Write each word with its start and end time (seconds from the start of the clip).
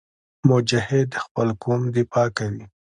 مجاهد 0.49 1.05
د 1.11 1.15
خپل 1.25 1.47
قوم 1.63 1.81
دفاع 1.95 2.27
کوي. 2.37 2.65